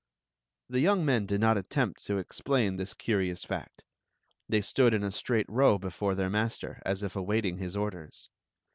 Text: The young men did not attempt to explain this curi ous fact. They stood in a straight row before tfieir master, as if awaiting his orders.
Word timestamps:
The 0.67 0.79
young 0.79 1.05
men 1.05 1.27
did 1.27 1.39
not 1.41 1.59
attempt 1.59 2.03
to 2.07 2.17
explain 2.17 2.77
this 2.77 2.95
curi 2.95 3.29
ous 3.31 3.45
fact. 3.45 3.83
They 4.49 4.59
stood 4.61 4.95
in 4.95 5.03
a 5.03 5.11
straight 5.11 5.47
row 5.47 5.77
before 5.77 6.15
tfieir 6.15 6.31
master, 6.31 6.81
as 6.83 7.03
if 7.03 7.15
awaiting 7.15 7.59
his 7.59 7.77
orders. 7.77 8.27